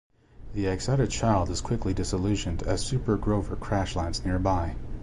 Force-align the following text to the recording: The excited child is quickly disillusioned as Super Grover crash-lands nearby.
The 0.55 0.65
excited 0.65 1.11
child 1.11 1.51
is 1.51 1.61
quickly 1.61 1.93
disillusioned 1.93 2.63
as 2.63 2.83
Super 2.83 3.17
Grover 3.17 3.55
crash-lands 3.55 4.25
nearby. 4.25 4.75